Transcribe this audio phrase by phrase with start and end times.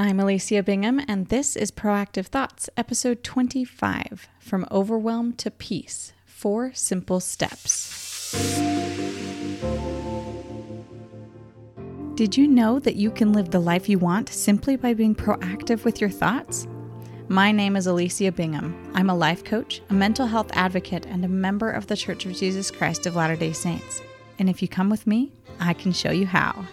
[0.00, 6.72] I'm Alicia Bingham, and this is Proactive Thoughts, episode 25 From Overwhelm to Peace Four
[6.72, 8.32] Simple Steps.
[12.14, 15.84] Did you know that you can live the life you want simply by being proactive
[15.84, 16.66] with your thoughts?
[17.28, 18.90] My name is Alicia Bingham.
[18.94, 22.32] I'm a life coach, a mental health advocate, and a member of the Church of
[22.32, 24.00] Jesus Christ of Latter day Saints.
[24.38, 25.30] And if you come with me,
[25.60, 26.64] I can show you how.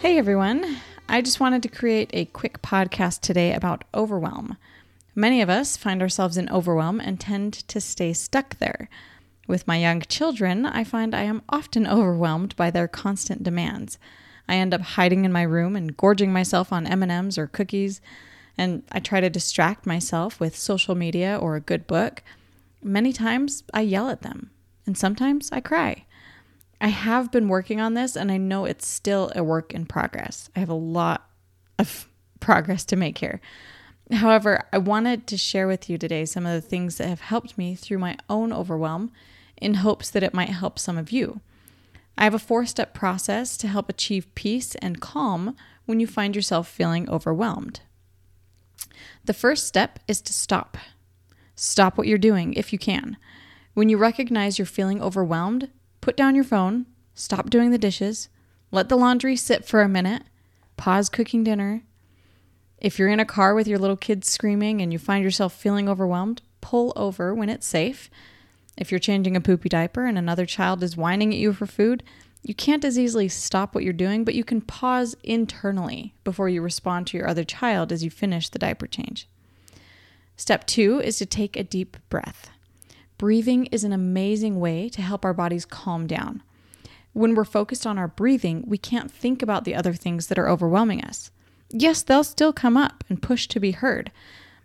[0.00, 0.76] Hey everyone,
[1.08, 4.56] I just wanted to create a quick podcast today about overwhelm.
[5.16, 8.88] Many of us find ourselves in overwhelm and tend to stay stuck there.
[9.48, 13.98] With my young children, I find I am often overwhelmed by their constant demands.
[14.48, 18.00] I end up hiding in my room and gorging myself on M&Ms or cookies,
[18.56, 22.22] and I try to distract myself with social media or a good book.
[22.84, 24.52] Many times I yell at them,
[24.86, 26.04] and sometimes I cry.
[26.80, 30.48] I have been working on this and I know it's still a work in progress.
[30.54, 31.28] I have a lot
[31.78, 32.08] of
[32.40, 33.40] progress to make here.
[34.10, 37.58] However, I wanted to share with you today some of the things that have helped
[37.58, 39.12] me through my own overwhelm
[39.60, 41.40] in hopes that it might help some of you.
[42.16, 46.34] I have a four step process to help achieve peace and calm when you find
[46.34, 47.80] yourself feeling overwhelmed.
[49.24, 50.78] The first step is to stop.
[51.54, 53.16] Stop what you're doing if you can.
[53.74, 58.28] When you recognize you're feeling overwhelmed, put down your phone, stop doing the dishes,
[58.70, 60.22] let the laundry sit for a minute,
[60.76, 61.82] pause cooking dinner.
[62.78, 65.88] If you're in a car with your little kids screaming and you find yourself feeling
[65.88, 68.10] overwhelmed, pull over when it's safe.
[68.76, 72.04] If you're changing a poopy diaper and another child is whining at you for food,
[72.42, 76.62] you can't as easily stop what you're doing, but you can pause internally before you
[76.62, 79.28] respond to your other child as you finish the diaper change.
[80.36, 82.50] Step two is to take a deep breath.
[83.18, 86.42] Breathing is an amazing way to help our bodies calm down.
[87.12, 90.48] When we're focused on our breathing, we can't think about the other things that are
[90.48, 91.32] overwhelming us.
[91.70, 94.12] Yes, they'll still come up and push to be heard.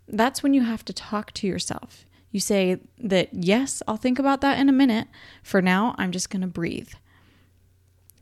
[0.06, 2.06] That's when you have to talk to yourself.
[2.30, 5.08] You say that, yes, I'll think about that in a minute.
[5.42, 6.92] For now, I'm just going to breathe.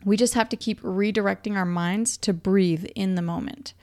[0.05, 3.75] We just have to keep redirecting our minds to breathe in the moment.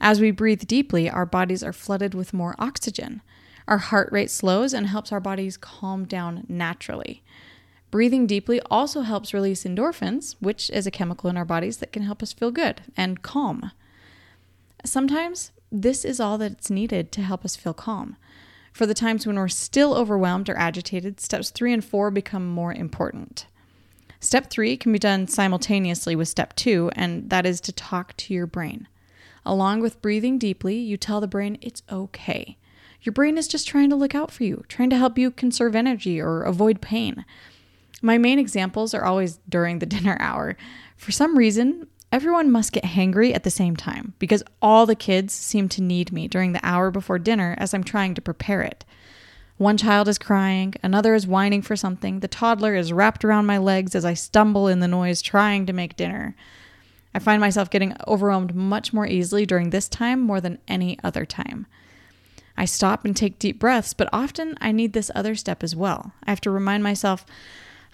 [0.00, 3.22] As we breathe deeply, our bodies are flooded with more oxygen.
[3.68, 7.22] Our heart rate slows and helps our bodies calm down naturally.
[7.90, 12.02] Breathing deeply also helps release endorphins, which is a chemical in our bodies that can
[12.02, 13.70] help us feel good and calm.
[14.84, 18.16] Sometimes this is all that's needed to help us feel calm.
[18.72, 22.72] For the times when we're still overwhelmed or agitated, steps three and four become more
[22.72, 23.46] important.
[24.18, 28.32] Step three can be done simultaneously with step two, and that is to talk to
[28.32, 28.88] your brain.
[29.44, 32.56] Along with breathing deeply, you tell the brain it's okay.
[33.02, 35.74] Your brain is just trying to look out for you, trying to help you conserve
[35.74, 37.24] energy or avoid pain.
[38.00, 40.56] My main examples are always during the dinner hour.
[40.96, 45.32] For some reason, everyone must get hangry at the same time because all the kids
[45.32, 48.84] seem to need me during the hour before dinner as I'm trying to prepare it.
[49.58, 53.58] One child is crying, another is whining for something, the toddler is wrapped around my
[53.58, 56.34] legs as I stumble in the noise trying to make dinner.
[57.14, 61.26] I find myself getting overwhelmed much more easily during this time more than any other
[61.26, 61.66] time.
[62.56, 66.12] I stop and take deep breaths, but often I need this other step as well.
[66.24, 67.24] I have to remind myself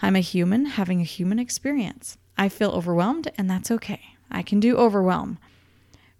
[0.01, 2.17] I'm a human having a human experience.
[2.37, 4.01] I feel overwhelmed, and that's okay.
[4.31, 5.39] I can do overwhelm.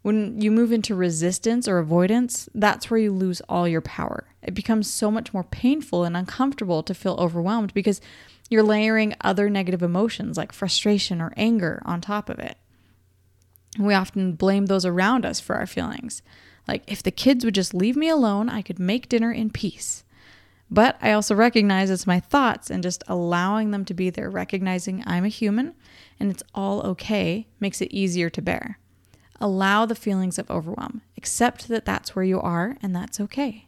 [0.01, 4.25] When you move into resistance or avoidance, that's where you lose all your power.
[4.41, 7.99] It becomes so much more painful and uncomfortable to feel overwhelmed because
[8.49, 12.57] you're layering other negative emotions like frustration or anger on top of it.
[13.77, 16.21] We often blame those around us for our feelings.
[16.69, 20.03] Like, if the kids would just leave me alone, I could make dinner in peace.
[20.69, 25.03] But I also recognize it's my thoughts and just allowing them to be there, recognizing
[25.07, 25.73] I'm a human
[26.19, 28.77] and it's all okay makes it easier to bear.
[29.41, 31.01] Allow the feelings of overwhelm.
[31.17, 33.67] Accept that that's where you are and that's okay.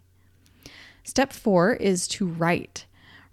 [1.04, 2.86] Step four is to write.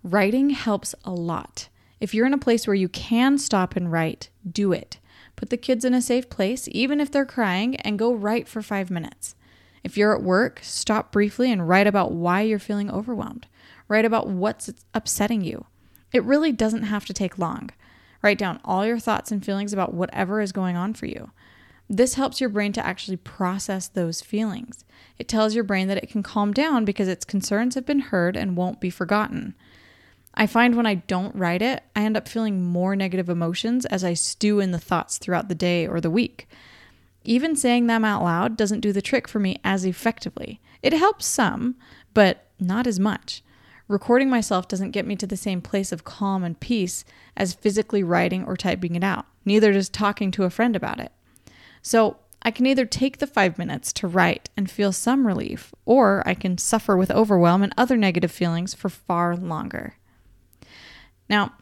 [0.03, 1.69] Writing helps a lot.
[2.01, 4.99] If you're in a place where you can stop and write, do it.
[5.37, 8.63] Put the kids in a safe place, even if they're crying, and go write for
[8.63, 9.35] five minutes.
[9.85, 13.47] If you're at work, stop briefly and write about why you're feeling overwhelmed.
[13.89, 15.67] Write about what's upsetting you.
[16.13, 17.71] It really doesn't have to take long.
[18.23, 21.31] Write down all your thoughts and feelings about whatever is going on for you.
[21.89, 24.85] This helps your brain to actually process those feelings.
[25.19, 28.37] It tells your brain that it can calm down because its concerns have been heard
[28.37, 29.55] and won't be forgotten.
[30.35, 34.05] I find when I don't write it, I end up feeling more negative emotions as
[34.05, 36.49] I stew in the thoughts throughout the day or the week.
[37.29, 40.63] Even saying them out loud doesn't do the trick for me as effectively.
[40.83, 41.77] It helps some,
[42.15, 43.43] but not as much.
[43.87, 47.05] Recording myself doesn't get me to the same place of calm and peace
[47.37, 49.27] as physically writing or typing it out.
[49.45, 51.13] Neither does talking to a friend about it.
[51.83, 56.23] So I can either take the five minutes to write and feel some relief, or
[56.25, 59.99] I can suffer with overwhelm and other negative feelings for far longer.
[61.29, 61.53] Now,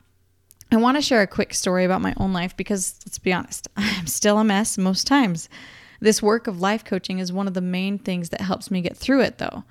[0.76, 3.66] I want to share a quick story about my own life because, let's be honest,
[3.78, 5.48] I'm still a mess most times.
[6.00, 8.94] This work of life coaching is one of the main things that helps me get
[8.94, 9.64] through it, though.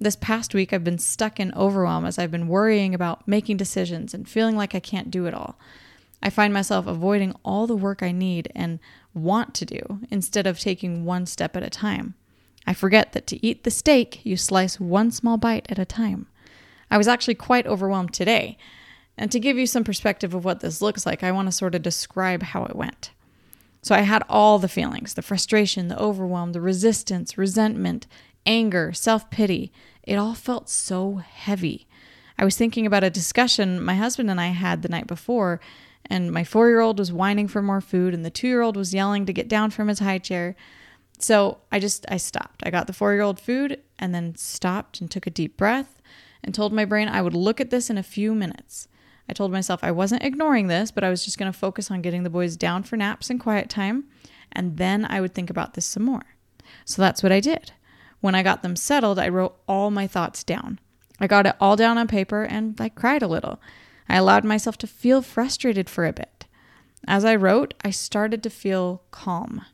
[0.00, 4.14] This past week, I've been stuck in overwhelm as I've been worrying about making decisions
[4.14, 5.58] and feeling like I can't do it all.
[6.22, 8.78] I find myself avoiding all the work I need and
[9.12, 12.14] want to do instead of taking one step at a time.
[12.66, 16.26] I forget that to eat the steak, you slice one small bite at a time.
[16.90, 18.56] I was actually quite overwhelmed today.
[19.18, 21.74] And to give you some perspective of what this looks like, I want to sort
[21.74, 23.10] of describe how it went.
[23.82, 28.06] So I had all the feelings the frustration, the overwhelm, the resistance, resentment,
[28.46, 29.72] anger, self pity.
[30.04, 31.86] It all felt so heavy.
[32.38, 35.60] I was thinking about a discussion my husband and I had the night before,
[36.06, 38.76] and my four year old was whining for more food, and the two year old
[38.76, 40.54] was yelling to get down from his high chair.
[41.18, 42.62] So I just, I stopped.
[42.64, 46.00] I got the four year old food and then stopped and took a deep breath
[46.44, 48.86] and told my brain I would look at this in a few minutes.
[49.28, 52.02] I told myself I wasn't ignoring this, but I was just going to focus on
[52.02, 54.04] getting the boys down for naps and quiet time,
[54.52, 56.24] and then I would think about this some more.
[56.84, 57.72] So that's what I did.
[58.20, 60.80] When I got them settled, I wrote all my thoughts down.
[61.20, 63.60] I got it all down on paper and I cried a little.
[64.08, 66.46] I allowed myself to feel frustrated for a bit.
[67.06, 69.64] As I wrote, I started to feel calm.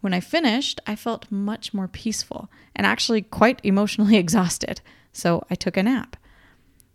[0.00, 4.80] When I finished, I felt much more peaceful and actually quite emotionally exhausted,
[5.12, 6.16] so I took a nap.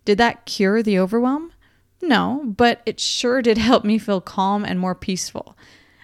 [0.06, 1.52] Did that cure the overwhelm?
[2.02, 5.58] No, but it sure did help me feel calm and more peaceful.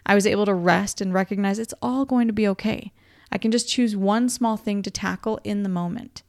[0.06, 2.92] I was able to rest and recognize it's all going to be okay.
[3.32, 6.22] I can just choose one small thing to tackle in the moment.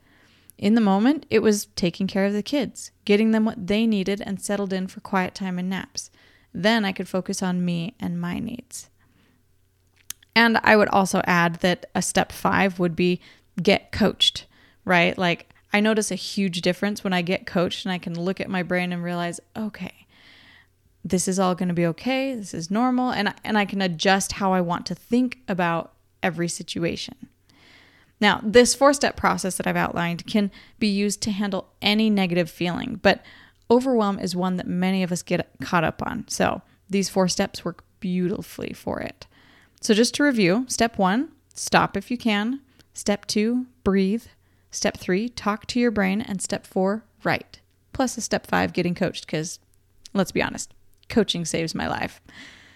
[0.58, 4.22] In the moment, it was taking care of the kids, getting them what they needed,
[4.24, 6.10] and settled in for quiet time and naps.
[6.54, 8.88] Then I could focus on me and my needs.
[10.34, 13.20] And I would also add that a step five would be
[13.62, 14.46] get coached,
[14.84, 15.16] right?
[15.16, 18.48] Like, I notice a huge difference when I get coached and I can look at
[18.48, 20.06] my brain and realize, okay,
[21.04, 22.34] this is all going to be okay.
[22.34, 23.10] This is normal.
[23.10, 25.92] And, and I can adjust how I want to think about
[26.22, 27.28] every situation.
[28.20, 32.50] Now, this four step process that I've outlined can be used to handle any negative
[32.50, 33.22] feeling, but
[33.70, 36.24] overwhelm is one that many of us get caught up on.
[36.28, 39.26] So, these four steps work beautifully for it.
[39.82, 42.60] So, just to review step one, stop if you can.
[42.94, 44.24] Step two, breathe.
[44.76, 46.20] Step three, talk to your brain.
[46.20, 47.60] And step four, write.
[47.94, 49.58] Plus a step five, getting coached, because
[50.12, 50.74] let's be honest,
[51.08, 52.20] coaching saves my life.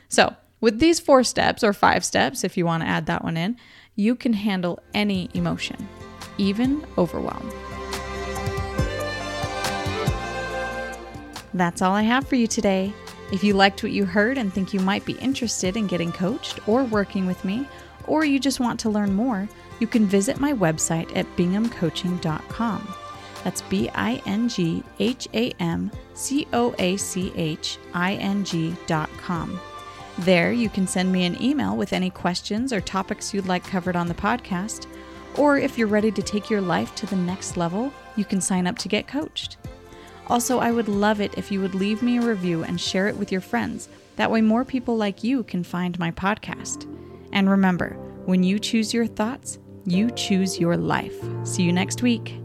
[0.08, 3.36] So, with these four steps, or five steps if you want to add that one
[3.36, 3.58] in,
[3.96, 5.86] you can handle any emotion,
[6.38, 7.50] even overwhelm.
[11.52, 12.94] That's all I have for you today.
[13.30, 16.66] If you liked what you heard and think you might be interested in getting coached
[16.66, 17.68] or working with me,
[18.06, 19.50] or you just want to learn more,
[19.80, 22.94] you can visit my website at binghamcoaching.com.
[23.42, 28.44] That's B I N G H A M C O A C H I N
[28.44, 29.58] G.com.
[30.18, 33.96] There, you can send me an email with any questions or topics you'd like covered
[33.96, 34.86] on the podcast.
[35.36, 38.66] Or if you're ready to take your life to the next level, you can sign
[38.66, 39.56] up to get coached.
[40.26, 43.16] Also, I would love it if you would leave me a review and share it
[43.16, 43.88] with your friends.
[44.16, 46.86] That way, more people like you can find my podcast.
[47.32, 47.94] And remember,
[48.26, 49.58] when you choose your thoughts,
[49.90, 51.18] you choose your life.
[51.44, 52.39] See you next week.